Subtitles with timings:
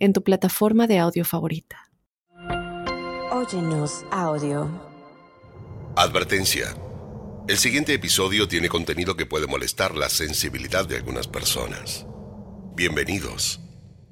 [0.00, 1.90] en tu plataforma de audio favorita.
[3.30, 4.68] Óyenos audio.
[5.94, 6.74] Advertencia.
[7.46, 12.06] El siguiente episodio tiene contenido que puede molestar la sensibilidad de algunas personas.
[12.74, 13.60] Bienvenidos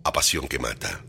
[0.04, 1.04] a Pasión que Mata.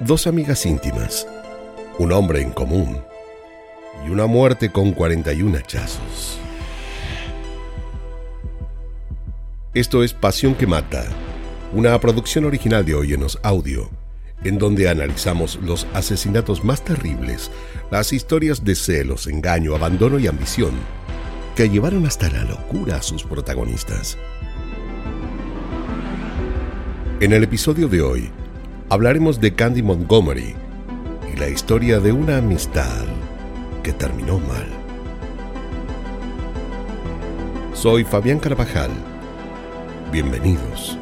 [0.00, 1.26] Dos amigas íntimas,
[1.98, 3.00] un hombre en común
[4.06, 6.38] y una muerte con 41 hachazos.
[9.78, 11.04] Esto es Pasión que Mata,
[11.72, 13.88] una producción original de Oyenos Audio,
[14.42, 17.52] en donde analizamos los asesinatos más terribles,
[17.88, 20.72] las historias de celos, engaño, abandono y ambición,
[21.54, 24.18] que llevaron hasta la locura a sus protagonistas.
[27.20, 28.30] En el episodio de hoy,
[28.88, 30.56] hablaremos de Candy Montgomery
[31.32, 33.04] y la historia de una amistad
[33.84, 34.66] que terminó mal.
[37.74, 38.90] Soy Fabián Carvajal
[40.10, 40.96] Bienvenidos.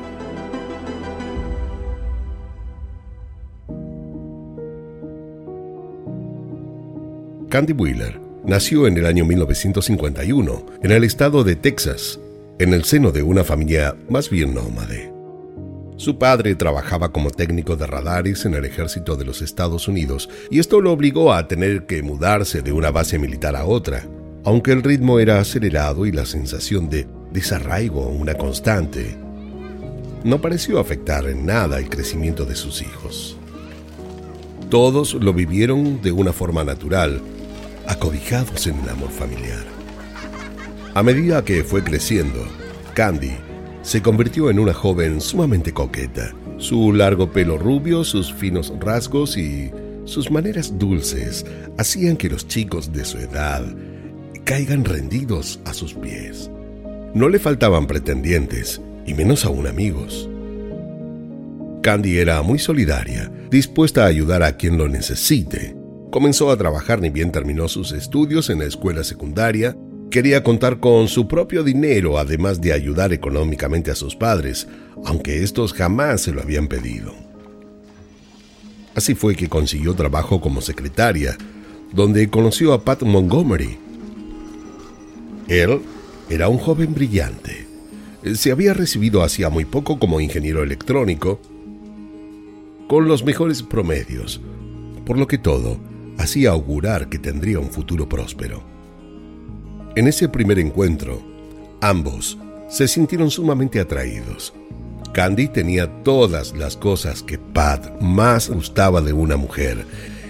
[7.48, 12.18] Candy Wheeler nació en el año 1951 en el estado de Texas,
[12.58, 15.12] en el seno de una familia más bien nómade.
[15.96, 20.58] Su padre trabajaba como técnico de radares en el ejército de los Estados Unidos y
[20.58, 24.04] esto lo obligó a tener que mudarse de una base militar a otra,
[24.42, 29.16] aunque el ritmo era acelerado y la sensación de desarraigo una constante,
[30.24, 33.36] no pareció afectar en nada el crecimiento de sus hijos.
[34.70, 37.20] Todos lo vivieron de una forma natural,
[37.86, 39.64] acobijados en el amor familiar.
[40.94, 42.44] A medida que fue creciendo,
[42.94, 43.36] Candy
[43.82, 46.34] se convirtió en una joven sumamente coqueta.
[46.58, 49.70] Su largo pelo rubio, sus finos rasgos y
[50.06, 51.46] sus maneras dulces
[51.78, 53.64] hacían que los chicos de su edad
[54.44, 56.50] caigan rendidos a sus pies.
[57.16, 60.28] No le faltaban pretendientes, y menos aún amigos.
[61.82, 65.74] Candy era muy solidaria, dispuesta a ayudar a quien lo necesite.
[66.10, 69.74] Comenzó a trabajar ni bien terminó sus estudios en la escuela secundaria.
[70.10, 74.68] Quería contar con su propio dinero, además de ayudar económicamente a sus padres,
[75.06, 77.14] aunque estos jamás se lo habían pedido.
[78.94, 81.38] Así fue que consiguió trabajo como secretaria,
[81.94, 83.78] donde conoció a Pat Montgomery.
[85.48, 85.80] Él
[86.28, 87.66] era un joven brillante.
[88.34, 91.40] Se había recibido hacía muy poco como ingeniero electrónico,
[92.88, 94.40] con los mejores promedios,
[95.04, 95.78] por lo que todo
[96.18, 98.62] hacía augurar que tendría un futuro próspero.
[99.94, 101.22] En ese primer encuentro,
[101.80, 102.38] ambos
[102.68, 104.52] se sintieron sumamente atraídos.
[105.12, 109.86] Candy tenía todas las cosas que Pat más gustaba de una mujer.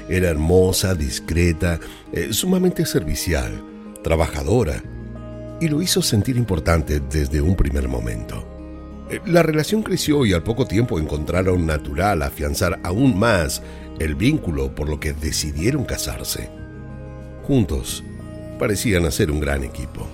[0.08, 1.80] Era hermosa, discreta,
[2.12, 3.64] eh, sumamente servicial,
[4.04, 4.82] trabajadora
[5.60, 8.44] y lo hizo sentir importante desde un primer momento.
[9.10, 13.62] Eh, la relación creció y al poco tiempo encontraron natural afianzar aún más
[13.98, 16.50] el vínculo por lo que decidieron casarse.
[17.44, 18.02] Juntos,
[18.58, 20.06] parecían hacer un gran equipo.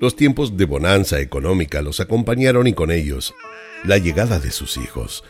[0.00, 3.34] Los tiempos de bonanza económica los acompañaron y con ellos
[3.84, 5.24] la llegada de sus hijos.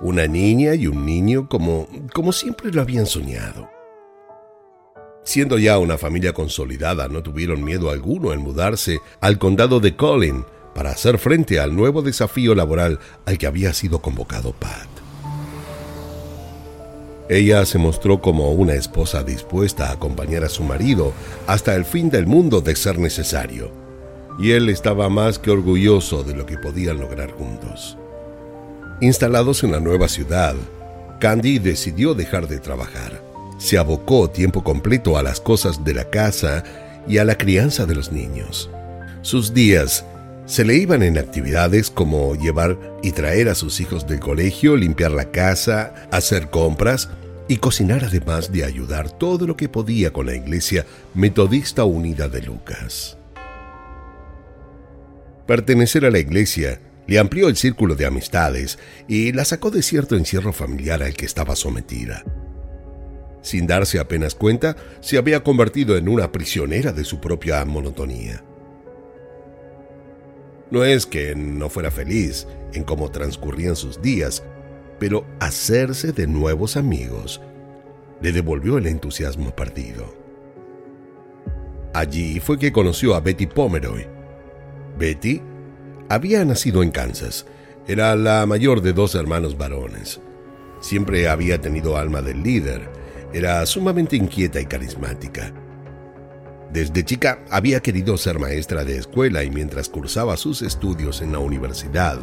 [0.00, 3.73] Una niña y un niño como, como siempre lo habían soñado.
[5.24, 10.44] Siendo ya una familia consolidada, no tuvieron miedo alguno en mudarse al condado de Collin
[10.74, 14.88] para hacer frente al nuevo desafío laboral al que había sido convocado Pat.
[17.30, 21.14] Ella se mostró como una esposa dispuesta a acompañar a su marido
[21.46, 23.70] hasta el fin del mundo de ser necesario,
[24.38, 27.96] y él estaba más que orgulloso de lo que podían lograr juntos.
[29.00, 30.54] Instalados en la nueva ciudad,
[31.18, 33.23] Candy decidió dejar de trabajar
[33.58, 36.64] se abocó tiempo completo a las cosas de la casa
[37.06, 38.70] y a la crianza de los niños.
[39.22, 40.04] Sus días
[40.46, 45.12] se le iban en actividades como llevar y traer a sus hijos del colegio, limpiar
[45.12, 47.08] la casa, hacer compras
[47.48, 52.42] y cocinar además de ayudar todo lo que podía con la iglesia Metodista Unida de
[52.42, 53.16] Lucas.
[55.46, 58.78] Pertenecer a la iglesia le amplió el círculo de amistades
[59.08, 62.24] y la sacó de cierto encierro familiar al que estaba sometida.
[63.44, 68.42] Sin darse apenas cuenta, se había convertido en una prisionera de su propia monotonía.
[70.70, 74.42] No es que no fuera feliz en cómo transcurrían sus días,
[74.98, 77.42] pero hacerse de nuevos amigos
[78.22, 80.14] le devolvió el entusiasmo perdido.
[81.92, 84.06] Allí fue que conoció a Betty Pomeroy.
[84.98, 85.42] Betty
[86.08, 87.44] había nacido en Kansas.
[87.86, 90.18] Era la mayor de dos hermanos varones.
[90.80, 93.03] Siempre había tenido alma del líder.
[93.34, 95.52] Era sumamente inquieta y carismática.
[96.72, 101.40] Desde chica había querido ser maestra de escuela y mientras cursaba sus estudios en la
[101.40, 102.20] universidad,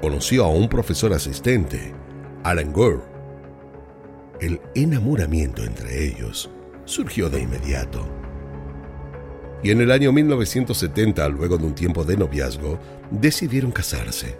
[0.00, 1.94] conoció a un profesor asistente,
[2.42, 3.02] Alan Gore.
[4.40, 6.50] El enamoramiento entre ellos
[6.86, 8.04] surgió de inmediato.
[9.62, 12.80] Y en el año 1970, luego de un tiempo de noviazgo,
[13.12, 14.36] decidieron casarse.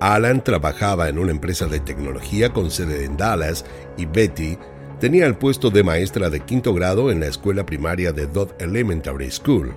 [0.00, 3.64] Alan trabajaba en una empresa de tecnología con sede en Dallas
[3.96, 4.58] y Betty
[5.00, 9.30] tenía el puesto de maestra de quinto grado en la escuela primaria de Dodd Elementary
[9.30, 9.74] School.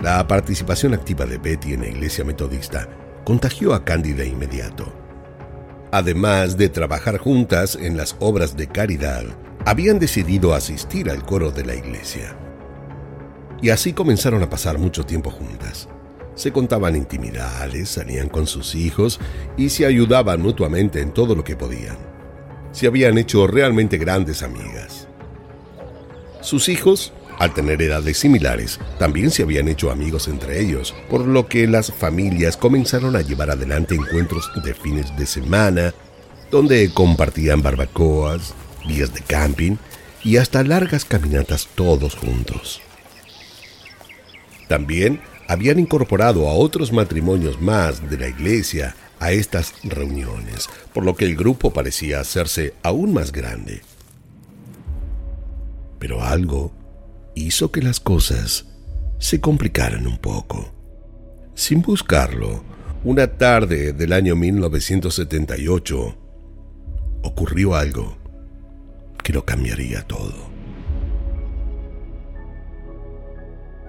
[0.00, 2.88] La participación activa de Betty en la iglesia metodista
[3.24, 4.92] contagió a Candy de inmediato.
[5.90, 9.24] Además de trabajar juntas en las obras de caridad,
[9.64, 12.36] habían decidido asistir al coro de la iglesia.
[13.60, 15.88] Y así comenzaron a pasar mucho tiempo juntas.
[16.34, 19.18] Se contaban intimidades, salían con sus hijos
[19.56, 22.07] y se ayudaban mutuamente en todo lo que podían.
[22.78, 25.08] Se habían hecho realmente grandes amigas.
[26.40, 31.48] Sus hijos al tener edades similares, también se habían hecho amigos entre ellos, por lo
[31.48, 35.92] que las familias comenzaron a llevar adelante encuentros de fines de semana,
[36.52, 38.54] donde compartían barbacoas,
[38.86, 39.74] días de camping
[40.22, 42.80] y hasta largas caminatas todos juntos.
[44.68, 51.16] También habían incorporado a otros matrimonios más de la iglesia a estas reuniones, por lo
[51.16, 53.82] que el grupo parecía hacerse aún más grande.
[55.98, 56.72] Pero algo
[57.34, 58.66] hizo que las cosas
[59.18, 60.72] se complicaran un poco.
[61.54, 62.62] Sin buscarlo,
[63.04, 66.16] una tarde del año 1978,
[67.22, 68.16] ocurrió algo
[69.22, 70.48] que lo cambiaría todo.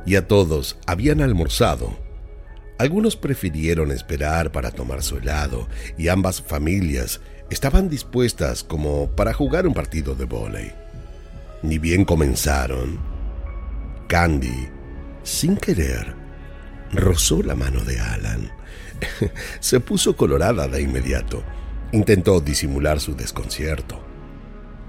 [0.06, 2.08] Ya todos habían almorzado.
[2.80, 5.68] Algunos prefirieron esperar para tomar su helado
[5.98, 10.72] y ambas familias estaban dispuestas como para jugar un partido de vóley.
[11.62, 12.98] Ni bien comenzaron,
[14.08, 14.70] Candy,
[15.24, 16.16] sin querer,
[16.94, 18.50] rozó la mano de Alan.
[19.60, 21.44] Se puso colorada de inmediato.
[21.92, 24.02] Intentó disimular su desconcierto.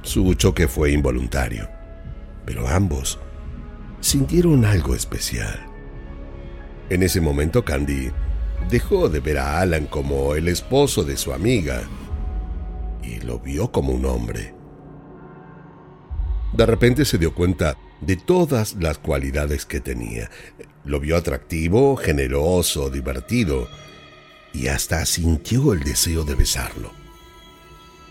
[0.02, 1.68] Su choque fue involuntario,
[2.46, 3.18] pero ambos
[4.00, 5.69] sintieron algo especial.
[6.90, 8.10] En ese momento Candy
[8.68, 11.88] dejó de ver a Alan como el esposo de su amiga
[13.02, 14.52] y lo vio como un hombre.
[16.52, 20.30] De repente se dio cuenta de todas las cualidades que tenía.
[20.84, 23.68] Lo vio atractivo, generoso, divertido,
[24.52, 26.90] y hasta sintió el deseo de besarlo.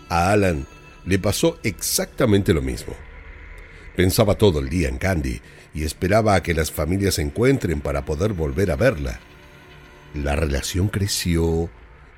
[0.08, 0.66] A Alan
[1.04, 2.94] le pasó exactamente lo mismo.
[3.94, 5.42] Pensaba todo el día en Candy
[5.74, 9.20] y esperaba a que las familias se encuentren para poder volver a verla.
[10.14, 11.70] La relación creció,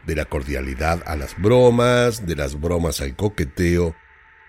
[0.07, 3.95] de la cordialidad a las bromas, de las bromas al coqueteo,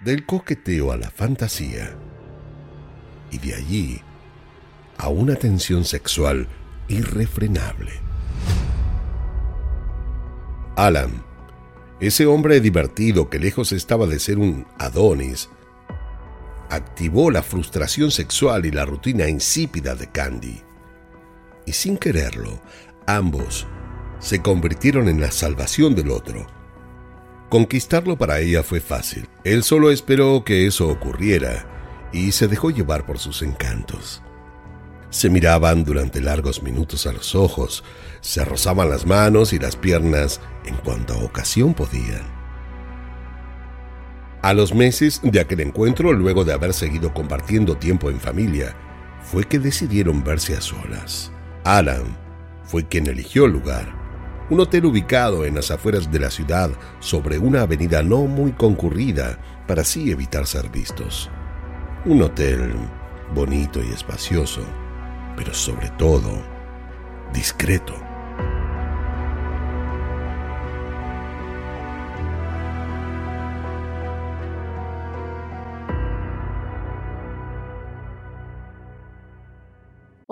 [0.02, 1.96] del coqueteo a la fantasía
[3.32, 4.02] y de allí
[4.98, 6.48] a una tensión sexual
[6.88, 7.92] irrefrenable.
[10.76, 11.24] Alan,
[12.00, 15.50] ese hombre divertido que lejos estaba de ser un Adonis,
[16.74, 20.62] activó la frustración sexual y la rutina insípida de Candy.
[21.66, 22.62] Y sin quererlo,
[23.08, 23.68] ambos
[24.20, 26.48] se convirtieron en la salvación del otro.
[27.50, 29.28] Conquistarlo para ella fue fácil.
[29.44, 34.22] Él solo esperó que eso ocurriera y se dejó llevar por sus encantos.
[35.10, 37.84] Se miraban durante largos minutos a los ojos,
[38.22, 42.43] se rozaban las manos y las piernas en cuanto a ocasión podían.
[44.44, 48.76] A los meses de aquel encuentro, luego de haber seguido compartiendo tiempo en familia,
[49.22, 51.32] fue que decidieron verse a solas.
[51.64, 52.18] Alan
[52.66, 53.96] fue quien eligió el lugar,
[54.50, 59.40] un hotel ubicado en las afueras de la ciudad sobre una avenida no muy concurrida
[59.66, 61.30] para así evitar ser vistos.
[62.04, 62.74] Un hotel
[63.34, 64.66] bonito y espacioso,
[65.38, 66.44] pero sobre todo
[67.32, 67.96] discreto.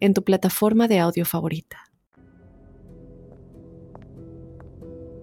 [0.00, 1.90] en tu plataforma de audio favorita.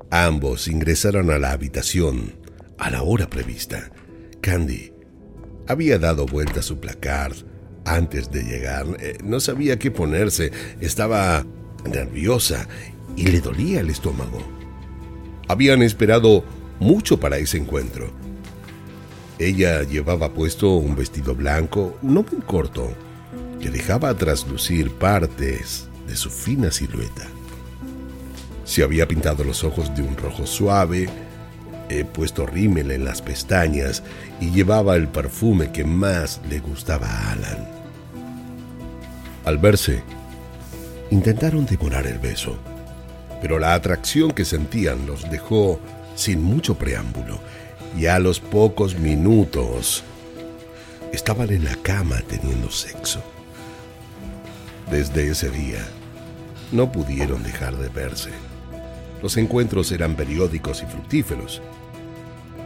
[0.09, 2.33] Ambos ingresaron a la habitación
[2.77, 3.91] a la hora prevista.
[4.39, 4.93] Candy
[5.67, 7.35] había dado vuelta a su placard
[7.85, 8.85] antes de llegar.
[8.99, 10.51] Eh, no sabía qué ponerse.
[10.79, 11.45] Estaba
[11.89, 12.67] nerviosa
[13.15, 14.41] y le dolía el estómago.
[15.47, 16.43] Habían esperado
[16.79, 18.11] mucho para ese encuentro.
[19.39, 22.91] Ella llevaba puesto un vestido blanco, no muy corto,
[23.61, 27.27] que dejaba traslucir partes de su fina silueta.
[28.65, 31.07] Se había pintado los ojos de un rojo suave,
[31.89, 34.03] he puesto rímel en las pestañas
[34.41, 37.67] y llevaba el perfume que más le gustaba a Alan.
[39.45, 40.03] Al verse,
[41.09, 42.57] intentaron demorar el beso,
[43.41, 45.79] pero la atracción que sentían los dejó
[46.15, 47.39] sin mucho preámbulo
[47.97, 50.03] y a los pocos minutos
[51.13, 53.21] estaban en la cama teniendo sexo.
[54.91, 55.85] Desde ese día,
[56.71, 58.29] no pudieron dejar de verse.
[59.21, 61.61] Los encuentros eran periódicos y fructíferos.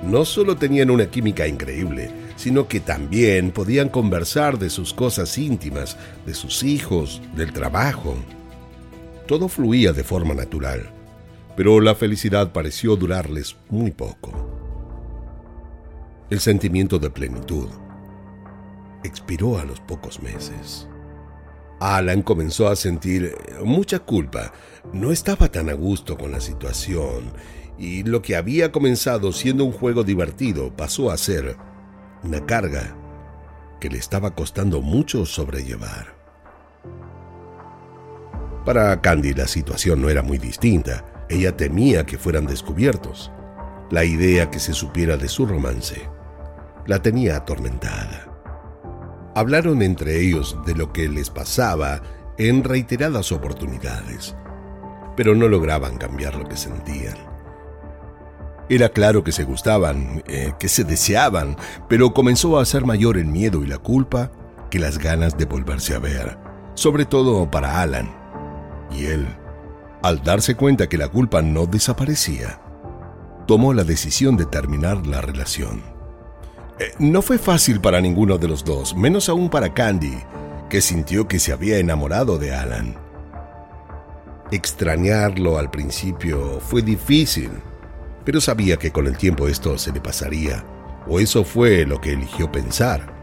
[0.03, 5.97] No solo tenían una química increíble, sino que también podían conversar de sus cosas íntimas,
[6.25, 8.15] de sus hijos, del trabajo.
[9.27, 10.91] Todo fluía de forma natural,
[11.55, 14.31] pero la felicidad pareció durarles muy poco.
[16.29, 17.67] El sentimiento de plenitud
[19.03, 20.87] expiró a los pocos meses.
[21.81, 24.53] Alan comenzó a sentir mucha culpa.
[24.93, 27.33] No estaba tan a gusto con la situación
[27.79, 31.57] y lo que había comenzado siendo un juego divertido pasó a ser
[32.23, 32.95] una carga
[33.79, 36.15] que le estaba costando mucho sobrellevar.
[38.63, 41.25] Para Candy la situación no era muy distinta.
[41.29, 43.31] Ella temía que fueran descubiertos.
[43.89, 46.07] La idea que se supiera de su romance
[46.85, 48.30] la tenía atormentada.
[49.35, 52.01] Hablaron entre ellos de lo que les pasaba
[52.37, 54.35] en reiteradas oportunidades,
[55.15, 57.15] pero no lograban cambiar lo que sentían.
[58.67, 61.55] Era claro que se gustaban, eh, que se deseaban,
[61.87, 64.31] pero comenzó a ser mayor el miedo y la culpa
[64.69, 66.37] que las ganas de volverse a ver,
[66.73, 68.09] sobre todo para Alan.
[68.91, 69.27] Y él,
[70.03, 72.61] al darse cuenta que la culpa no desaparecía,
[73.45, 76.00] tomó la decisión de terminar la relación.
[76.81, 80.17] Eh, no fue fácil para ninguno de los dos, menos aún para Candy,
[80.67, 82.95] que sintió que se había enamorado de Alan.
[84.49, 87.51] Extrañarlo al principio fue difícil,
[88.25, 90.65] pero sabía que con el tiempo esto se le pasaría,
[91.07, 93.13] o eso fue lo que eligió pensar.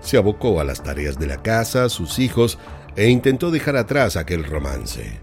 [0.00, 2.56] Se abocó a las tareas de la casa, sus hijos,
[2.94, 5.18] e intentó dejar atrás aquel romance.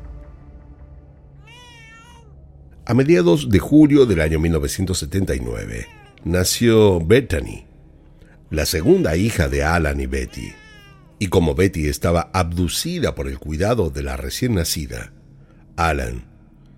[2.85, 5.87] A mediados de julio del año 1979
[6.25, 7.68] nació Bethany,
[8.49, 10.53] la segunda hija de Alan y Betty.
[11.19, 15.11] Y como Betty estaba abducida por el cuidado de la recién nacida,
[15.75, 16.25] Alan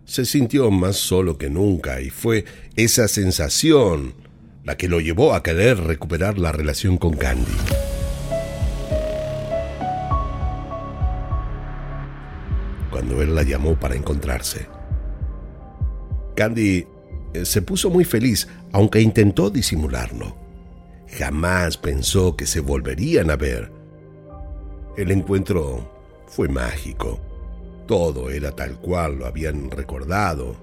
[0.03, 2.43] se sintió más solo que nunca y fue
[2.75, 4.15] esa sensación
[4.65, 7.51] la que lo llevó a querer recuperar la relación con Candy.
[12.89, 14.67] Cuando él la llamó para encontrarse,
[16.35, 16.85] Candy
[17.33, 20.40] eh, se puso muy feliz, aunque intentó disimularlo.
[21.18, 23.72] Jamás pensó que se volverían a ver.
[24.98, 25.89] El encuentro
[26.27, 27.20] fue mágico.
[27.88, 30.56] Todo era tal cual lo habían recordado.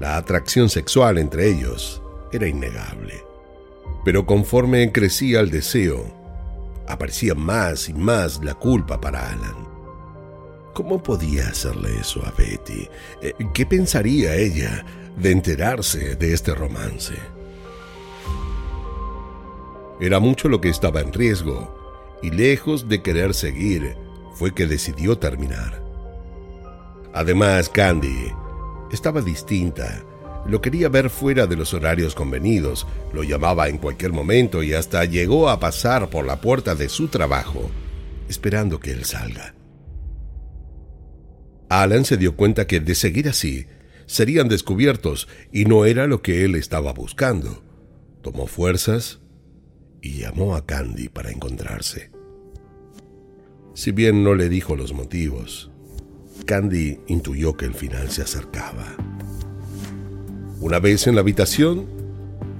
[0.00, 3.24] La atracción sexual entre ellos era innegable.
[4.04, 6.04] Pero conforme crecía el deseo,
[6.88, 9.66] aparecía más y más la culpa para Alan.
[10.74, 12.88] ¿Cómo podía hacerle eso a Betty?
[13.22, 14.84] Eh, ¿Qué pensaría ella
[15.16, 17.14] de enterarse de este romance?
[20.00, 23.96] Era mucho lo que estaba en riesgo, y lejos de querer seguir,
[24.34, 25.82] fue que decidió terminar.
[27.14, 28.30] Además, Candy
[28.92, 30.04] estaba distinta.
[30.46, 35.04] Lo quería ver fuera de los horarios convenidos, lo llamaba en cualquier momento y hasta
[35.04, 37.70] llegó a pasar por la puerta de su trabajo,
[38.28, 39.54] esperando que él salga.
[41.68, 43.66] Alan se dio cuenta que de seguir así,
[44.04, 47.62] serían descubiertos y no era lo que él estaba buscando.
[48.22, 49.20] Tomó fuerzas
[50.06, 52.10] y llamó a Candy para encontrarse.
[53.74, 55.70] Si bien no le dijo los motivos,
[56.46, 58.86] Candy intuyó que el final se acercaba.
[60.60, 61.86] Una vez en la habitación,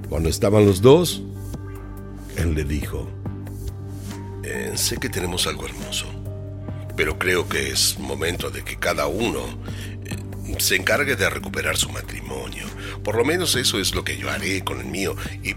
[0.09, 1.23] cuando estaban los dos,
[2.35, 3.07] él le dijo,
[4.43, 6.07] eh, sé que tenemos algo hermoso,
[6.97, 9.39] pero creo que es momento de que cada uno
[10.03, 12.65] eh, se encargue de recuperar su matrimonio.
[13.05, 15.15] Por lo menos eso es lo que yo haré con el mío.
[15.43, 15.55] Y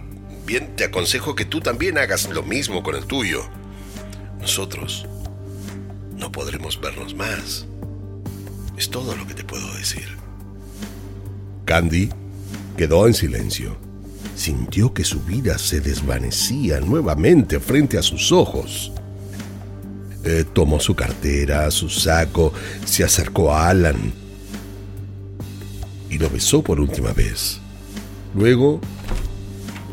[0.58, 3.42] te aconsejo que tú también hagas lo mismo con el tuyo.
[4.40, 5.06] Nosotros
[6.16, 7.66] no podremos vernos más.
[8.76, 10.08] Es todo lo que te puedo decir.
[11.64, 12.08] Candy
[12.76, 13.76] quedó en silencio.
[14.34, 18.92] Sintió que su vida se desvanecía nuevamente frente a sus ojos.
[20.24, 22.52] Eh, tomó su cartera, su saco,
[22.84, 24.12] se acercó a Alan
[26.10, 27.60] y lo besó por última vez.
[28.34, 28.80] Luego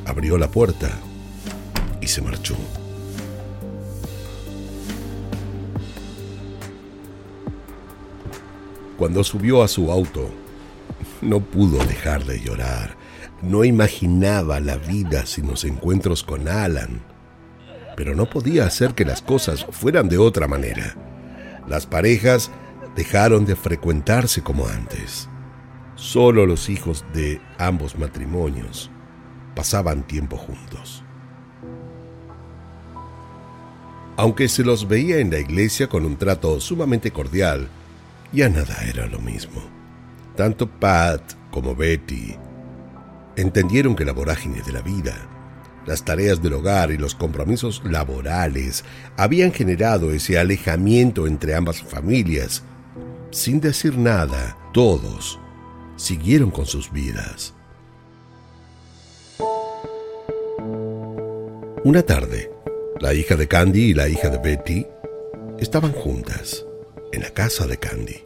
[0.07, 0.89] abrió la puerta
[1.99, 2.55] y se marchó.
[8.97, 10.31] Cuando subió a su auto,
[11.21, 12.95] no pudo dejar de llorar.
[13.41, 17.01] No imaginaba la vida sin los encuentros con Alan.
[17.95, 20.95] Pero no podía hacer que las cosas fueran de otra manera.
[21.67, 22.49] Las parejas
[22.95, 25.29] dejaron de frecuentarse como antes.
[25.95, 28.89] Solo los hijos de ambos matrimonios
[29.57, 31.03] pasaban tiempo juntos.
[34.15, 37.67] Aunque se los veía en la iglesia con un trato sumamente cordial,
[38.31, 39.63] ya nada era lo mismo.
[40.35, 42.35] Tanto Pat como Betty
[43.35, 45.15] entendieron que la vorágine de la vida,
[45.87, 48.85] las tareas del hogar y los compromisos laborales
[49.17, 52.61] habían generado ese alejamiento entre ambas familias.
[53.31, 55.39] Sin decir nada, todos
[55.95, 57.56] siguieron con sus vidas.
[61.87, 62.51] Una tarde,
[62.99, 64.85] la hija de Candy y la hija de Betty
[65.57, 66.65] estaban juntas
[67.13, 68.25] en la casa de Candy.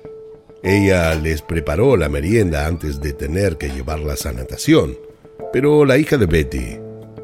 [0.63, 4.97] Ella les preparó la merienda antes de tener que llevarlas a natación,
[5.53, 6.79] pero la hija de Betty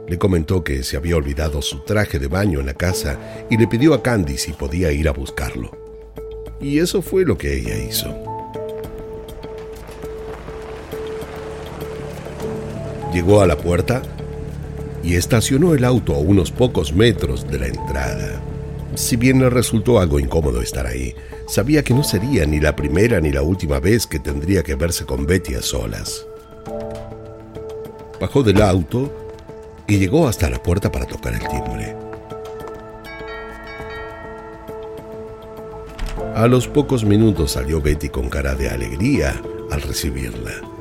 [0.07, 3.17] le comentó que se había olvidado su traje de baño en la casa
[3.49, 5.71] y le pidió a Candy si podía ir a buscarlo.
[6.61, 8.15] Y eso fue lo que ella hizo.
[13.11, 14.03] Llegó a la puerta
[15.03, 18.41] y estacionó el auto a unos pocos metros de la entrada.
[18.95, 21.13] Si bien le resultó algo incómodo estar ahí,
[21.47, 25.05] sabía que no sería ni la primera ni la última vez que tendría que verse
[25.05, 26.25] con Betty a solas.
[28.19, 29.11] Bajó del auto
[29.87, 31.95] y llegó hasta la puerta para tocar el timbre.
[36.35, 40.76] A los pocos minutos salió Betty con cara de alegría al recibirla.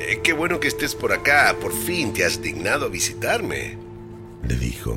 [0.00, 3.76] Eh, qué bueno que estés por acá, por fin te has dignado a visitarme,
[4.48, 4.96] le dijo.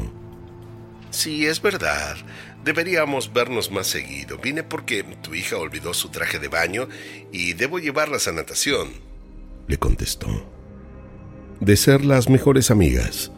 [1.11, 2.15] Sí, es verdad.
[2.63, 4.37] Deberíamos vernos más seguido.
[4.37, 6.87] Vine porque tu hija olvidó su traje de baño
[7.31, 8.89] y debo llevarlas a natación,
[9.67, 10.49] le contestó.
[11.59, 13.31] De ser las mejores amigas,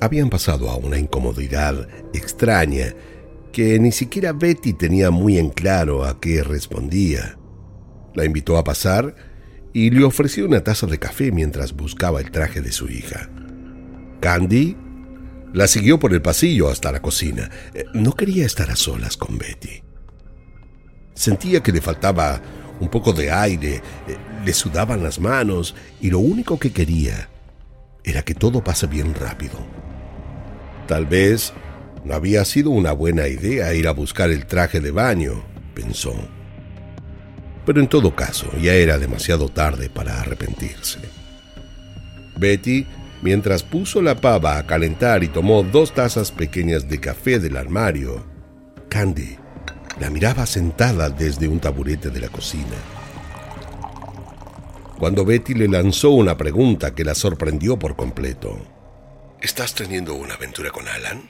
[0.00, 2.94] habían pasado a una incomodidad extraña
[3.52, 7.36] que ni siquiera Betty tenía muy en claro a qué respondía.
[8.14, 9.29] La invitó a pasar
[9.72, 13.28] y le ofreció una taza de café mientras buscaba el traje de su hija.
[14.20, 14.76] Candy
[15.52, 17.50] la siguió por el pasillo hasta la cocina.
[17.74, 19.82] Eh, no quería estar a solas con Betty.
[21.14, 22.40] Sentía que le faltaba
[22.80, 27.28] un poco de aire, eh, le sudaban las manos y lo único que quería
[28.04, 29.58] era que todo pase bien rápido.
[30.86, 31.52] Tal vez
[32.04, 36.14] no había sido una buena idea ir a buscar el traje de baño, pensó.
[37.70, 40.98] Pero en todo caso, ya era demasiado tarde para arrepentirse.
[42.36, 42.84] Betty
[43.22, 48.24] mientras puso la pava a calentar y tomó dos tazas pequeñas de café del armario.
[48.88, 49.36] Candy
[50.00, 52.74] la miraba sentada desde un taburete de la cocina.
[54.98, 58.58] Cuando Betty le lanzó una pregunta que la sorprendió por completo.
[59.40, 61.22] ¿Estás teniendo una aventura con Alan?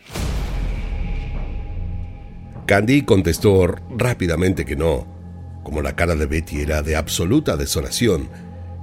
[2.64, 5.19] Candy contestó rápidamente que no.
[5.62, 8.28] Como la cara de Betty era de absoluta desolación,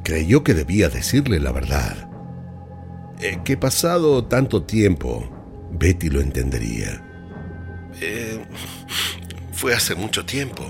[0.04, 2.10] creyó que debía decirle la verdad.
[3.20, 5.28] Eh, que pasado tanto tiempo,
[5.72, 7.04] Betty lo entendería.
[8.00, 8.46] Eh,
[9.52, 10.64] fue hace mucho tiempo,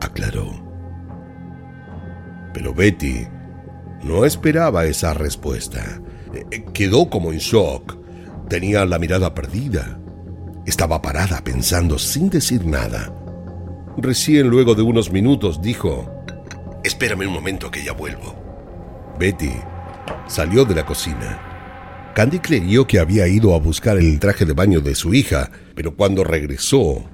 [0.00, 0.62] aclaró.
[2.52, 3.26] Pero Betty
[4.04, 6.00] no esperaba esa respuesta.
[6.52, 7.98] Eh, quedó como en shock.
[8.48, 9.98] Tenía la mirada perdida.
[10.66, 13.12] Estaba parada pensando sin decir nada.
[13.96, 16.10] Recién luego de unos minutos dijo,
[16.82, 18.34] Espérame un momento que ya vuelvo.
[19.18, 19.52] Betty
[20.26, 22.12] Salió de la cocina.
[22.14, 25.96] Candy creyó que había ido a buscar el traje de baño de su hija, pero
[25.96, 27.04] cuando regresó,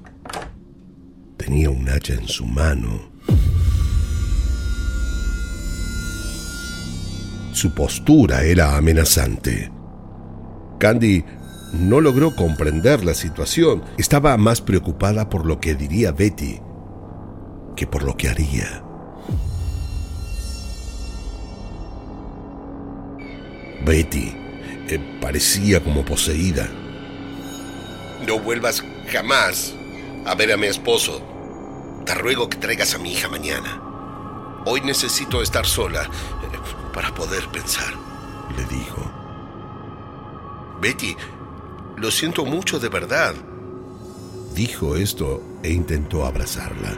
[1.37, 3.11] tenía un hacha en su mano.
[7.53, 9.71] Su postura era amenazante.
[10.79, 11.25] Candy
[11.73, 13.83] no logró comprender la situación.
[13.99, 16.61] Estaba más preocupada por lo que diría Betty
[17.77, 18.83] que por lo que haría.
[23.85, 24.33] Betty
[24.89, 26.69] eh, parecía como poseída.
[28.27, 29.75] No vuelvas jamás
[30.27, 31.23] a ver a mi esposo.
[32.05, 33.81] Te ruego que traigas a mi hija mañana.
[34.67, 36.59] Hoy necesito estar sola eh,
[36.93, 37.95] para poder pensar,
[38.57, 39.11] le dijo.
[40.81, 41.17] Betty,
[41.97, 43.35] lo siento mucho de verdad.
[44.55, 46.97] Dijo esto e intentó abrazarla.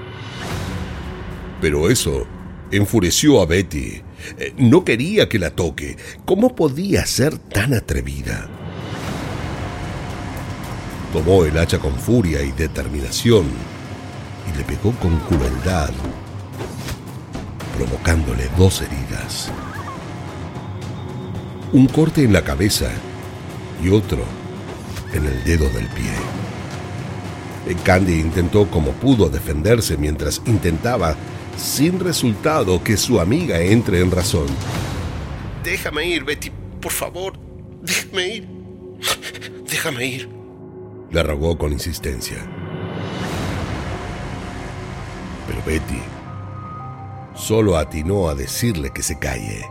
[1.62, 2.26] Pero eso
[2.72, 4.02] enfureció a Betty.
[4.36, 5.96] Eh, no quería que la toque.
[6.24, 8.48] ¿Cómo podía ser tan atrevida?
[11.12, 13.46] Tomó el hacha con furia y determinación
[14.52, 15.90] y le pegó con crueldad,
[17.76, 19.52] provocándole dos heridas.
[21.72, 22.90] Un corte en la cabeza
[23.84, 24.24] y otro
[25.14, 26.10] en el dedo del pie.
[27.84, 31.16] Candy intentó como pudo defenderse mientras intentaba,
[31.56, 34.46] sin resultado, que su amiga entre en razón.
[35.64, 37.34] Déjame ir, Betty, por favor,
[37.82, 38.48] déjame ir.
[39.68, 40.28] Déjame ir.
[41.10, 42.38] Le rogó con insistencia.
[45.46, 46.02] Pero Betty
[47.34, 49.66] solo atinó a decirle que se calle.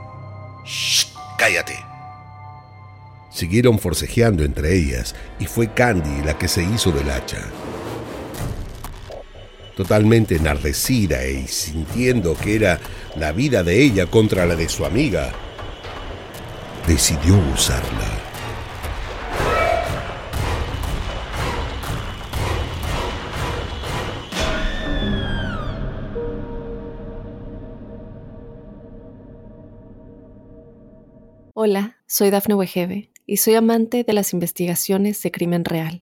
[0.66, 1.78] Shh, cállate.
[3.30, 7.42] Siguieron forcejeando entre ellas y fue Candy la que se hizo del hacha.
[9.76, 12.80] Totalmente enardecida y sintiendo que era
[13.16, 15.32] la vida de ella contra la de su amiga,
[16.88, 18.22] decidió usarla.
[31.54, 36.02] Hola, soy Dafne Wegebe y soy amante de las investigaciones de crimen real.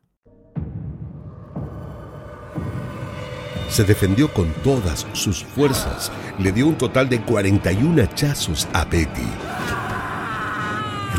[3.71, 6.11] Se defendió con todas sus fuerzas.
[6.37, 9.27] Le dio un total de 41 hachazos a Betty.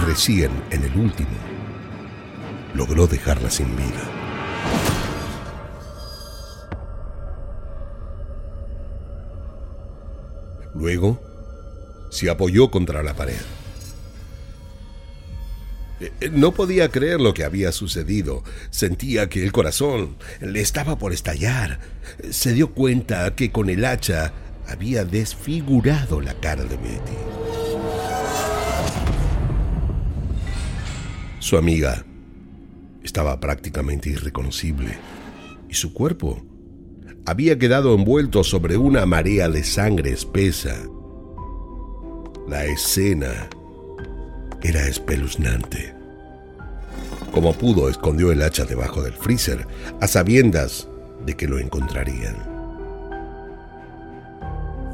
[0.06, 1.30] Recién en el último,
[2.74, 4.02] logró dejarla sin vida.
[10.74, 11.20] Luego,
[12.10, 13.40] se apoyó contra la pared.
[16.02, 18.42] Eh, no podía creer lo que había sucedido.
[18.70, 21.80] Sentía que el corazón le estaba por estallar.
[22.30, 24.32] Se dio cuenta que con el hacha
[24.66, 27.16] había desfigurado la cara de Betty.
[31.38, 32.04] Su amiga
[33.02, 34.96] estaba prácticamente irreconocible
[35.68, 36.42] y su cuerpo
[37.26, 40.76] había quedado envuelto sobre una marea de sangre espesa.
[42.48, 43.48] La escena
[44.62, 45.94] era espeluznante.
[47.32, 49.66] Como pudo, escondió el hacha debajo del freezer,
[50.00, 50.88] a sabiendas
[51.24, 52.36] de que lo encontrarían.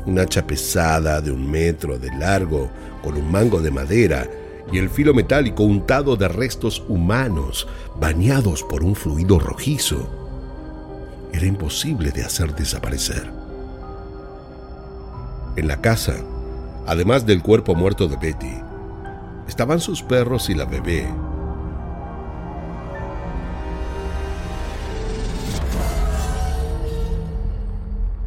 [0.07, 2.71] Un hacha pesada de un metro de largo,
[3.03, 4.29] con un mango de madera
[4.73, 7.67] y el filo metálico untado de restos humanos,
[7.99, 10.09] bañados por un fluido rojizo.
[11.33, 13.31] Era imposible de hacer desaparecer.
[15.57, 16.15] En la casa,
[16.87, 18.68] además del cuerpo muerto de Betty,
[19.49, 21.09] estaban sus perros y la bebé.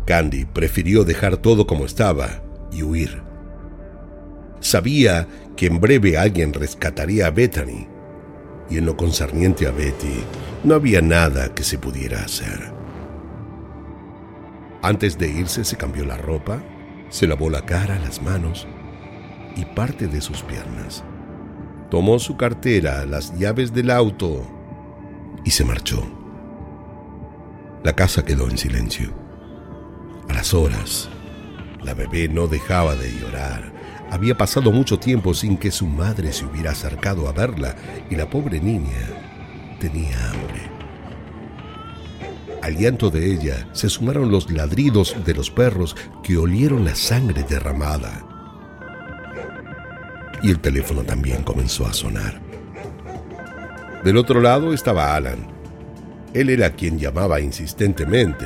[0.06, 3.22] Candy prefirió dejar todo como estaba y huir.
[4.60, 7.88] Sabía que en breve alguien rescataría a Bethany,
[8.70, 10.24] y en lo concerniente a Betty
[10.64, 12.74] no había nada que se pudiera hacer.
[14.82, 16.62] Antes de irse se cambió la ropa,
[17.10, 18.68] se lavó la cara, las manos
[19.56, 21.04] y parte de sus piernas
[21.92, 24.48] tomó su cartera, las llaves del auto
[25.44, 26.02] y se marchó.
[27.84, 29.14] La casa quedó en silencio.
[30.30, 31.10] A las horas,
[31.84, 33.74] la bebé no dejaba de llorar.
[34.10, 37.76] Había pasado mucho tiempo sin que su madre se hubiera acercado a verla
[38.10, 39.10] y la pobre niña
[39.82, 40.72] tenía hambre.
[42.62, 47.44] Al llanto de ella se sumaron los ladridos de los perros que olieron la sangre
[47.44, 48.31] derramada
[50.44, 52.42] y el teléfono también comenzó a sonar.
[54.04, 55.48] Del otro lado estaba Alan.
[56.34, 58.46] Él era quien llamaba insistentemente.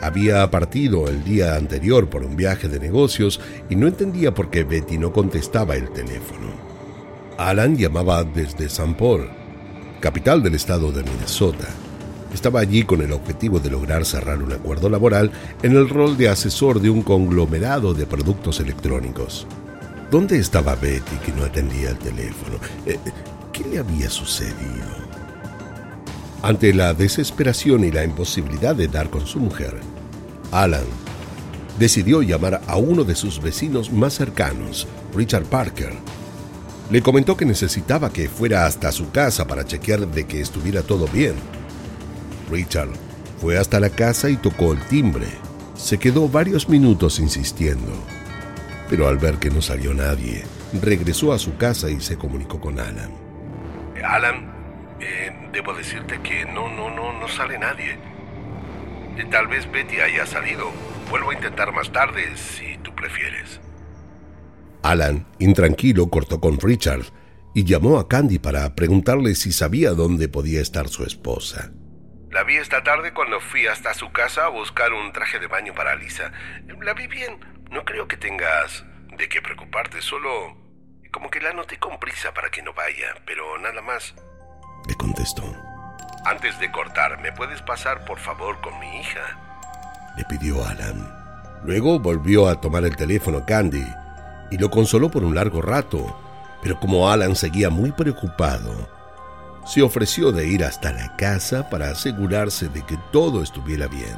[0.00, 4.64] Había partido el día anterior por un viaje de negocios y no entendía por qué
[4.64, 6.48] Betty no contestaba el teléfono.
[7.38, 8.94] Alan llamaba desde St.
[8.98, 9.28] Paul,
[10.00, 11.68] capital del estado de Minnesota.
[12.32, 15.30] Estaba allí con el objetivo de lograr cerrar un acuerdo laboral
[15.62, 19.46] en el rol de asesor de un conglomerado de productos electrónicos.
[20.14, 22.58] ¿Dónde estaba Betty que no atendía el teléfono?
[22.86, 23.00] Eh,
[23.52, 24.86] ¿Qué le había sucedido?
[26.40, 29.80] Ante la desesperación y la imposibilidad de dar con su mujer,
[30.52, 30.84] Alan
[31.80, 35.94] decidió llamar a uno de sus vecinos más cercanos, Richard Parker.
[36.92, 41.08] Le comentó que necesitaba que fuera hasta su casa para chequear de que estuviera todo
[41.08, 41.34] bien.
[42.52, 42.90] Richard
[43.40, 45.26] fue hasta la casa y tocó el timbre.
[45.74, 47.92] Se quedó varios minutos insistiendo,
[48.96, 50.44] pero al ver que no salió nadie,
[50.80, 53.10] regresó a su casa y se comunicó con Alan.
[54.04, 54.54] Alan,
[55.00, 57.98] eh, debo decirte que no, no, no, no sale nadie.
[59.32, 60.70] Tal vez Betty haya salido.
[61.10, 63.60] Vuelvo a intentar más tarde, si tú prefieres.
[64.84, 67.02] Alan, intranquilo, cortó con Richard
[67.52, 71.72] y llamó a Candy para preguntarle si sabía dónde podía estar su esposa.
[72.30, 75.74] La vi esta tarde cuando fui hasta su casa a buscar un traje de baño
[75.74, 76.30] para Lisa.
[76.80, 77.53] La vi bien.
[77.74, 78.84] No creo que tengas
[79.18, 80.30] de qué preocuparte, solo
[81.10, 84.14] como que la noté con prisa para que no vaya, pero nada más.
[84.86, 85.42] Le contestó.
[86.24, 90.14] Antes de cortar, ¿me puedes pasar por favor con mi hija?
[90.16, 91.04] Le pidió Alan.
[91.64, 93.84] Luego volvió a tomar el teléfono Candy
[94.52, 96.16] y lo consoló por un largo rato,
[96.62, 98.88] pero como Alan seguía muy preocupado,
[99.66, 104.14] se ofreció de ir hasta la casa para asegurarse de que todo estuviera bien.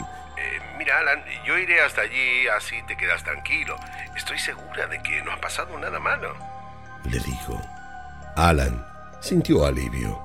[0.86, 3.76] Mira, Alan, yo iré hasta allí, así te quedas tranquilo.
[4.14, 6.36] Estoy segura de que no ha pasado nada malo.
[7.10, 7.60] Le dijo.
[8.36, 8.86] Alan
[9.20, 10.22] sintió alivio.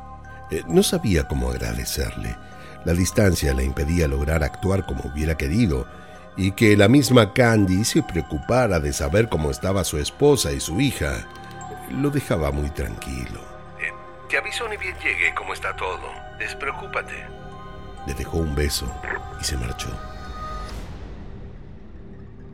[0.52, 2.36] Eh, no sabía cómo agradecerle.
[2.86, 5.88] La distancia le impedía lograr actuar como hubiera querido,
[6.38, 10.80] y que la misma Candy se preocupara de saber cómo estaba su esposa y su
[10.80, 11.26] hija
[11.90, 13.42] lo dejaba muy tranquilo.
[13.80, 13.92] Eh,
[14.30, 16.08] te aviso ni bien llegue cómo está todo.
[16.38, 17.26] Despreocúpate.
[18.06, 18.86] Le dejó un beso
[19.42, 20.11] y se marchó.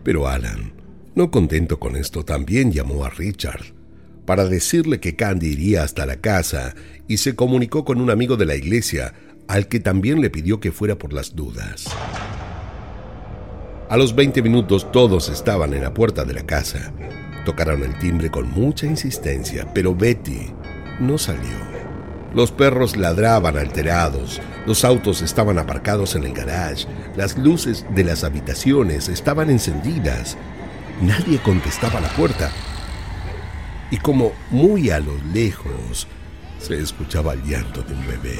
[0.08, 0.72] Pero Alan,
[1.16, 3.74] no contento con esto, también llamó a Richard
[4.26, 6.76] para decirle que Candy iría hasta la casa
[7.10, 9.14] y se comunicó con un amigo de la iglesia,
[9.50, 11.88] al que también le pidió que fuera por las dudas.
[13.90, 16.94] A los 20 minutos todos estaban en la puerta de la casa.
[17.44, 20.54] Tocaron el timbre con mucha insistencia, pero Betty
[21.02, 21.77] no salió.
[22.38, 28.24] Los perros ladraban alterados, los autos estaban aparcados en el garage, las luces de las
[28.24, 30.38] habitaciones estaban encendidas.
[31.02, 32.52] Nadie contestaba la puerta.
[33.90, 36.06] Y como muy a lo lejos
[36.60, 38.40] se escuchaba el llanto de un bebé.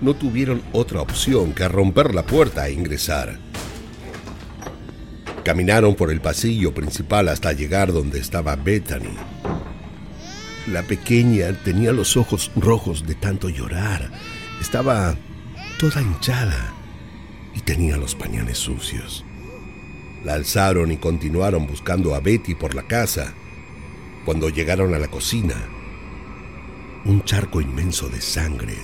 [0.00, 3.40] No tuvieron otra opción que romper la puerta e ingresar.
[5.42, 9.16] Caminaron por el pasillo principal hasta llegar donde estaba Bethany.
[10.72, 14.10] La pequeña tenía los ojos rojos de tanto llorar.
[14.60, 15.16] Estaba
[15.78, 16.74] toda hinchada
[17.54, 19.24] y tenía los pañales sucios.
[20.24, 23.32] La alzaron y continuaron buscando a Betty por la casa.
[24.26, 25.54] Cuando llegaron a la cocina,
[27.06, 28.76] un charco inmenso de sangre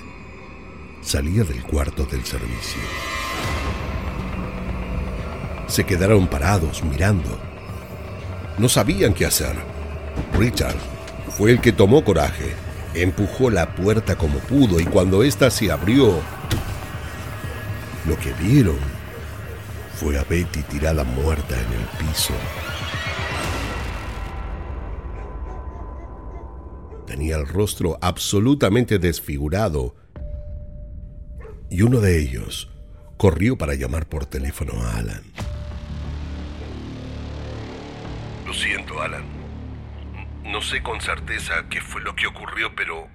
[1.02, 2.80] salía del cuarto del servicio.
[5.66, 7.38] Se quedaron parados mirando.
[8.56, 9.54] No sabían qué hacer.
[10.38, 10.93] Richard
[11.36, 12.54] fue el que tomó coraje,
[12.94, 16.20] empujó la puerta como pudo y cuando ésta se abrió,
[18.06, 18.78] lo que vieron
[19.94, 22.34] fue a Betty tirada muerta en el piso.
[27.04, 29.96] Tenía el rostro absolutamente desfigurado
[31.68, 32.70] y uno de ellos
[33.16, 35.22] corrió para llamar por teléfono a Alan.
[38.46, 39.43] Lo siento, Alan.
[40.44, 43.08] No sé con certeza qué fue lo que ocurrió, pero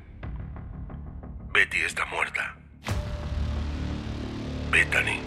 [1.54, 2.56] Betty está muerta.
[4.72, 5.20] Bethany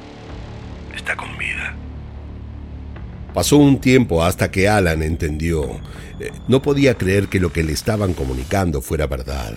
[0.95, 1.75] está con vida.
[3.33, 5.65] Pasó un tiempo hasta que Alan entendió.
[6.21, 9.55] Eh, no podía creer que lo que le estaban comunicando fuera verdad.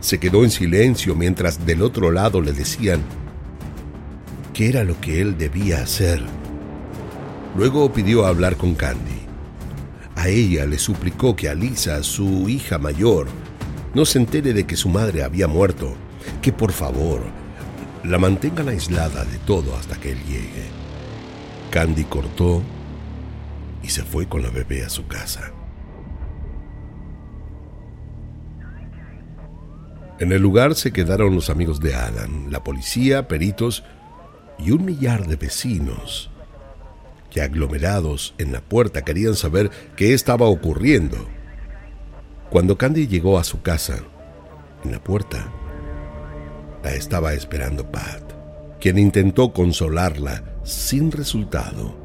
[0.00, 3.00] Se quedó en silencio mientras del otro lado le decían
[4.54, 6.22] qué era lo que él debía hacer.
[7.56, 9.19] Luego pidió hablar con Candy.
[10.20, 13.26] A ella le suplicó que Alisa, su hija mayor,
[13.94, 15.94] no se entere de que su madre había muerto,
[16.42, 17.22] que por favor
[18.04, 20.68] la mantengan aislada de todo hasta que él llegue.
[21.70, 22.62] Candy cortó
[23.82, 25.52] y se fue con la bebé a su casa.
[30.18, 33.84] En el lugar se quedaron los amigos de Alan, la policía, peritos
[34.58, 36.29] y un millar de vecinos
[37.30, 41.28] que aglomerados en la puerta querían saber qué estaba ocurriendo.
[42.50, 44.00] Cuando Candy llegó a su casa,
[44.84, 45.52] en la puerta,
[46.82, 48.22] la estaba esperando Pat,
[48.80, 51.96] quien intentó consolarla sin resultado.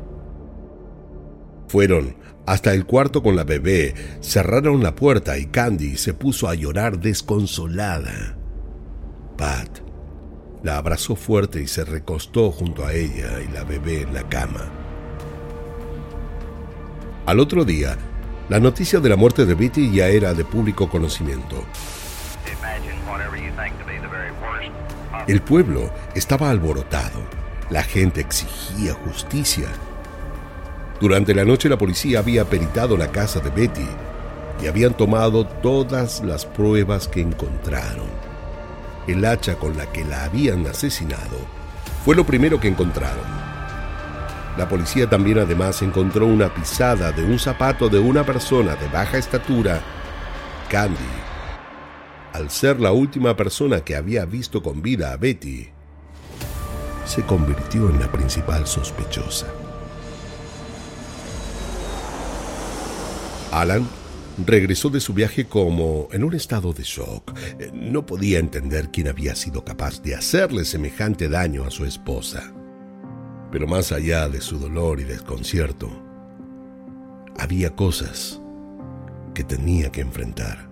[1.67, 6.53] Fueron hasta el cuarto con la bebé, cerraron la puerta y Candy se puso a
[6.53, 8.37] llorar desconsolada.
[9.35, 9.79] Pat
[10.63, 14.84] la abrazó fuerte y se recostó junto a ella y la bebé en la cama.
[17.25, 17.97] Al otro día,
[18.49, 21.65] la noticia de la muerte de Betty ya era de público conocimiento.
[25.27, 27.23] El pueblo estaba alborotado.
[27.71, 29.67] La gente exigía justicia.
[31.01, 33.87] Durante la noche la policía había peritado la casa de Betty
[34.61, 38.07] y habían tomado todas las pruebas que encontraron.
[39.07, 41.39] El hacha con la que la habían asesinado
[42.05, 43.44] fue lo primero que encontraron.
[44.57, 49.17] La policía también además encontró una pisada de un zapato de una persona de baja
[49.17, 49.81] estatura,
[50.69, 50.99] Candy.
[52.31, 55.69] Al ser la última persona que había visto con vida a Betty,
[57.05, 59.47] se convirtió en la principal sospechosa.
[63.51, 63.87] Alan
[64.45, 67.37] regresó de su viaje como en un estado de shock.
[67.73, 72.54] No podía entender quién había sido capaz de hacerle semejante daño a su esposa.
[73.51, 75.89] Pero más allá de su dolor y desconcierto,
[77.37, 78.41] había cosas
[79.33, 80.69] que tenía que enfrentar.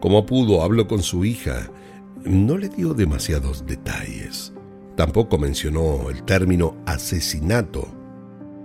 [0.00, 1.70] Como pudo, habló con su hija.
[2.24, 4.52] No le dio demasiados detalles.
[4.96, 7.88] Tampoco mencionó el término asesinato.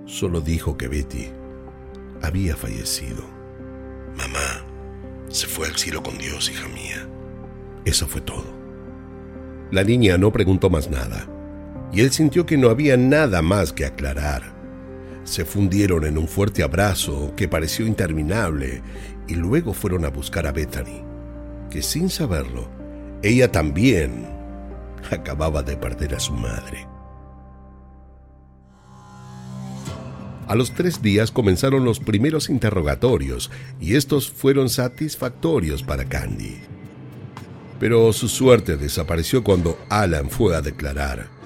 [0.06, 1.28] Solo dijo que Betty
[2.22, 3.24] había fallecido.
[4.18, 4.66] Mamá
[5.30, 7.08] se fue al cielo con Dios, hija mía.
[7.86, 8.56] Eso fue todo.
[9.72, 11.28] La niña no preguntó más nada
[11.92, 14.56] y él sintió que no había nada más que aclarar.
[15.24, 18.82] Se fundieron en un fuerte abrazo que pareció interminable
[19.28, 21.04] y luego fueron a buscar a Bethany,
[21.70, 22.70] que sin saberlo,
[23.22, 24.28] ella también
[25.12, 26.88] acababa de perder a su madre.
[30.48, 36.60] A los tres días comenzaron los primeros interrogatorios y estos fueron satisfactorios para Candy.
[37.82, 41.37] Pero su suerte desapareció cuando Alan fue a declarar.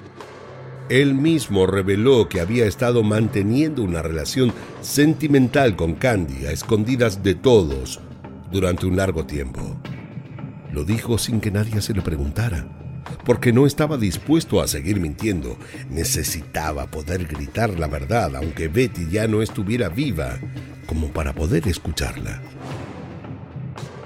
[0.92, 4.52] Él mismo reveló que había estado manteniendo una relación
[4.82, 7.98] sentimental con Candy a escondidas de todos
[8.50, 9.80] durante un largo tiempo.
[10.70, 12.66] Lo dijo sin que nadie se le preguntara,
[13.24, 15.56] porque no estaba dispuesto a seguir mintiendo.
[15.88, 20.40] Necesitaba poder gritar la verdad, aunque Betty ya no estuviera viva,
[20.84, 22.42] como para poder escucharla.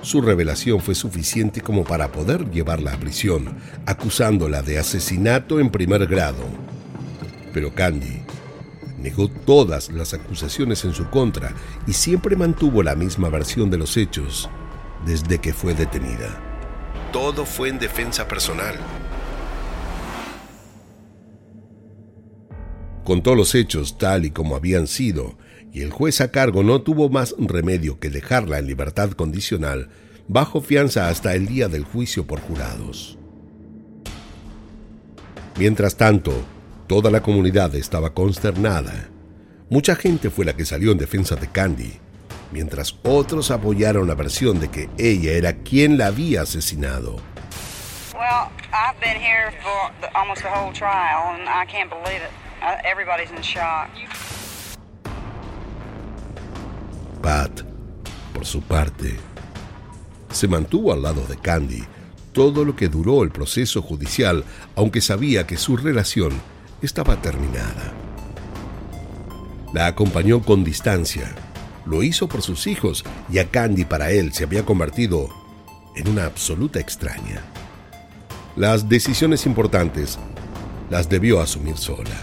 [0.03, 6.07] Su revelación fue suficiente como para poder llevarla a prisión, acusándola de asesinato en primer
[6.07, 6.66] grado
[7.53, 8.23] pero Candy
[8.99, 11.55] negó todas las acusaciones en su contra
[11.87, 14.49] y siempre mantuvo la misma versión de los hechos
[15.05, 16.41] desde que fue detenida.
[17.13, 18.75] Todo fue en defensa personal.
[23.05, 25.39] Contó los hechos tal y como habían sido,
[25.73, 29.91] y el juez a cargo no tuvo más remedio que dejarla en libertad condicional
[30.27, 33.17] bajo fianza hasta el día del juicio por jurados.
[35.57, 36.33] Mientras tanto,
[36.87, 39.09] Toda la comunidad estaba consternada.
[39.69, 41.99] Mucha gente fue la que salió en defensa de Candy,
[42.53, 47.17] mientras otros apoyaron la versión de que ella era quien la había asesinado.
[48.15, 52.31] Well, I've been here for the, almost the whole trial and I can't believe it.
[52.85, 53.91] Everybody's in shock.
[57.21, 57.63] Pat,
[58.33, 59.17] por su parte,
[60.31, 61.85] se mantuvo al lado de Candy
[62.33, 64.45] todo lo que duró el proceso judicial,
[64.77, 66.41] aunque sabía que su relación
[66.83, 67.93] estaba terminada.
[69.73, 71.35] La acompañó con distancia.
[71.85, 75.29] Lo hizo por sus hijos y a Candy para él se había convertido
[75.95, 77.43] en una absoluta extraña.
[78.57, 80.19] Las decisiones importantes
[80.91, 82.17] las debió asumir sola.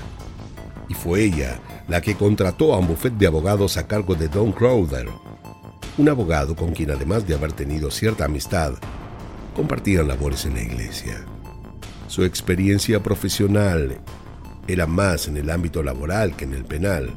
[0.89, 4.51] Y fue ella la que contrató a un bufete de abogados a cargo de Don
[4.51, 5.07] Crowder,
[5.97, 8.73] un abogado con quien además de haber tenido cierta amistad,
[9.55, 11.23] compartían labores en la iglesia.
[12.07, 13.99] Su experiencia profesional
[14.67, 17.11] era más en el ámbito laboral que en el penal,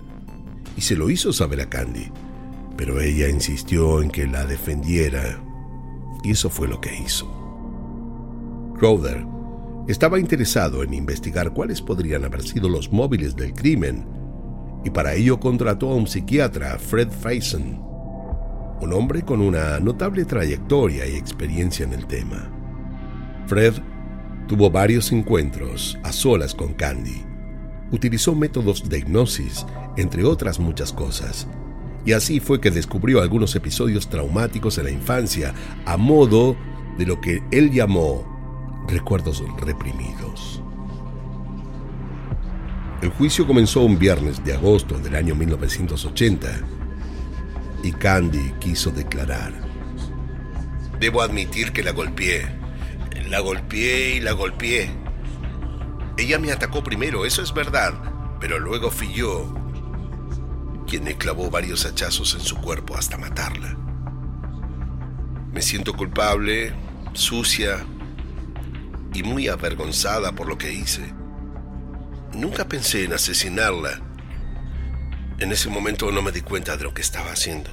[0.76, 2.10] y se lo hizo saber a Candy,
[2.76, 5.42] pero ella insistió en que la defendiera,
[6.22, 7.26] y eso fue lo que hizo.
[8.78, 9.24] Crowder
[9.88, 14.04] estaba interesado en investigar cuáles podrían haber sido los móviles del crimen,
[14.84, 17.80] y para ello contrató a un psiquiatra, Fred Faison,
[18.80, 22.50] un hombre con una notable trayectoria y experiencia en el tema.
[23.46, 23.74] Fred
[24.48, 27.24] tuvo varios encuentros a solas con Candy,
[27.90, 29.64] Utilizó métodos de hipnosis,
[29.96, 31.46] entre otras muchas cosas.
[32.04, 36.56] Y así fue que descubrió algunos episodios traumáticos en la infancia, a modo
[36.98, 38.24] de lo que él llamó
[38.88, 40.62] recuerdos reprimidos.
[43.02, 46.48] El juicio comenzó un viernes de agosto del año 1980
[47.82, 49.52] y Candy quiso declarar.
[50.98, 52.46] Debo admitir que la golpeé.
[53.28, 55.05] La golpeé y la golpeé.
[56.18, 57.92] Ella me atacó primero, eso es verdad,
[58.40, 59.52] pero luego fui yo
[60.86, 63.76] quien me clavó varios hachazos en su cuerpo hasta matarla.
[65.52, 66.72] Me siento culpable,
[67.12, 67.84] sucia
[69.12, 71.12] y muy avergonzada por lo que hice.
[72.32, 74.00] Nunca pensé en asesinarla.
[75.38, 77.70] En ese momento no me di cuenta de lo que estaba haciendo,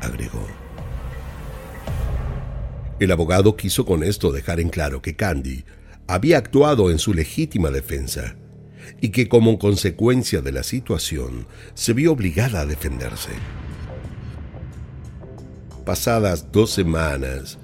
[0.00, 0.46] agregó.
[2.98, 5.64] El abogado quiso con esto dejar en claro que Candy
[6.14, 8.34] había actuado en su legítima defensa
[9.00, 13.30] y que como consecuencia de la situación se vio obligada a defenderse.
[15.86, 17.58] Pasadas dos semanas,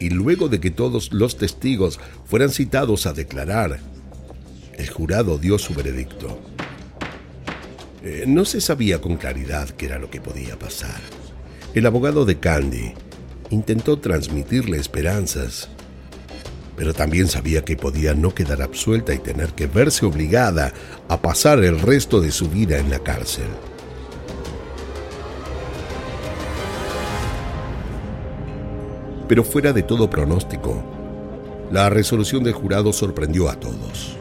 [0.00, 3.78] y luego de que todos los testigos fueran citados a declarar,
[4.78, 6.40] el jurado dio su veredicto.
[8.02, 11.00] Eh, no se sabía con claridad qué era lo que podía pasar.
[11.74, 12.94] El abogado de Candy
[13.50, 15.68] intentó transmitirle esperanzas,
[16.76, 20.72] pero también sabía que podía no quedar absuelta y tener que verse obligada
[21.08, 23.46] a pasar el resto de su vida en la cárcel.
[29.28, 30.82] Pero fuera de todo pronóstico,
[31.70, 34.16] la resolución del jurado sorprendió a todos.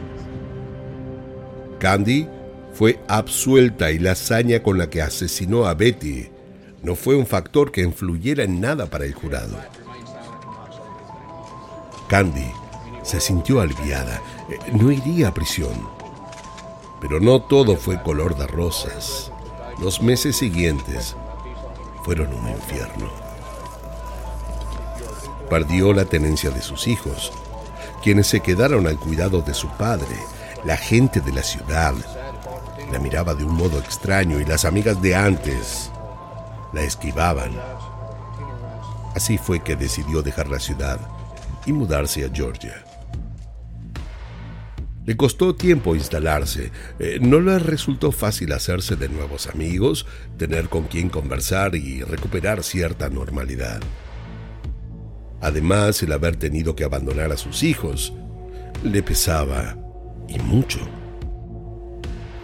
[1.80, 2.28] Candy
[2.74, 6.30] fue absuelta y la hazaña con la que asesinó a Betty
[6.82, 9.58] no fue un factor que influyera en nada para el jurado.
[12.08, 12.52] Candy
[13.02, 14.22] se sintió aliviada.
[14.50, 15.88] Eh, no iría a prisión.
[17.00, 19.32] Pero no todo fue color de rosas.
[19.80, 21.16] Los meses siguientes
[22.04, 23.10] fueron un infierno.
[25.50, 27.32] Perdió la tenencia de sus hijos,
[28.02, 30.18] quienes se quedaron al cuidado de su padre
[30.64, 31.94] la gente de la ciudad
[32.94, 35.90] la miraba de un modo extraño y las amigas de antes
[36.74, 37.52] la esquivaban.
[39.16, 41.00] Así fue que decidió dejar la ciudad
[41.66, 42.84] y mudarse a Georgia.
[45.06, 46.72] Le costó tiempo instalarse.
[47.00, 50.06] Eh, no le resultó fácil hacerse de nuevos amigos,
[50.38, 53.82] tener con quien conversar y recuperar cierta normalidad.
[55.42, 58.14] Además, el haber tenido que abandonar a sus hijos
[58.82, 59.76] le pesaba
[60.30, 60.80] y mucho.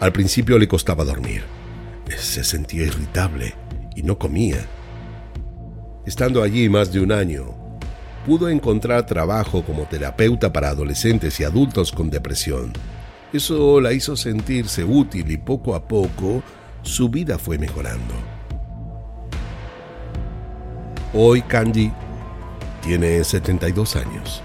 [0.02, 1.44] Al principio le costaba dormir.
[2.18, 3.56] Se sentía irritable
[3.96, 4.66] y no comía.
[6.06, 7.69] Estando allí más de un año,
[8.30, 12.72] pudo encontrar trabajo como terapeuta para adolescentes y adultos con depresión.
[13.34, 16.44] Eso la hizo sentirse útil y poco a poco
[16.84, 18.14] su vida fue mejorando.
[21.12, 21.92] Hoy Candy
[22.84, 24.44] tiene 72 años.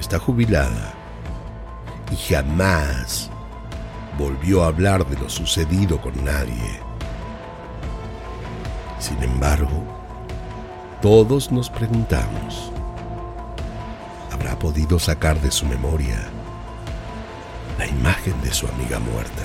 [0.00, 0.92] Está jubilada
[2.10, 3.30] y jamás
[4.18, 6.80] volvió a hablar de lo sucedido con nadie.
[8.98, 10.02] Sin embargo,
[11.00, 12.71] todos nos preguntamos,
[14.52, 16.16] ¿habrá podido sacar de su memoria
[17.78, 19.42] la imagen de su amiga muerta?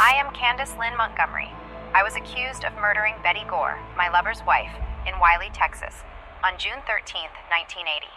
[0.00, 1.50] I am Candace Lynn Montgomery.
[1.94, 4.72] I was accused of murdering Betty Gore, my lover's wife,
[5.06, 5.94] in Wiley, Texas,
[6.42, 8.08] on June 13, 1980.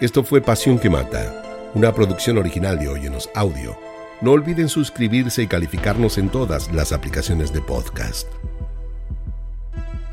[0.00, 3.93] Esto fue Pasión que Mata, una producción original de Óyenos Audio.
[4.24, 8.26] No olviden suscribirse y calificarnos en todas las aplicaciones de podcast.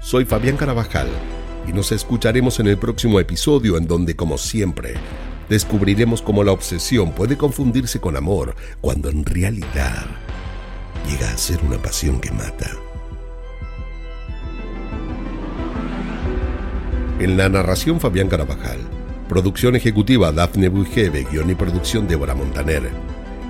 [0.01, 1.07] Soy Fabián Carabajal
[1.65, 4.95] y nos escucharemos en el próximo episodio en donde, como siempre,
[5.47, 10.05] descubriremos cómo la obsesión puede confundirse con amor cuando en realidad
[11.09, 12.69] llega a ser una pasión que mata.
[17.17, 18.79] En la narración Fabián Carabajal,
[19.29, 22.91] producción ejecutiva Dafne Bujeve, guion y producción Débora Montaner,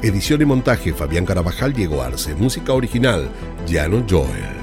[0.04, 3.30] edición y montaje Fabián Carabajal Diego Arce, música original
[3.68, 4.62] Llano Joel.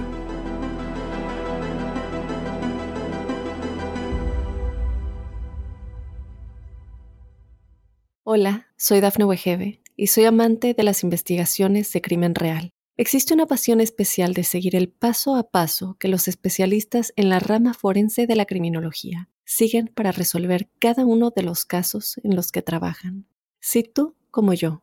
[8.25, 12.71] Hola, soy Dafne Wegebe y soy amante de las investigaciones de crimen real.
[12.97, 17.39] Existe una pasión especial de seguir el paso a paso que los especialistas en la
[17.39, 22.51] rama forense de la criminología siguen para resolver cada uno de los casos en los
[22.51, 23.27] que trabajan.
[23.61, 24.83] Si tú, como yo,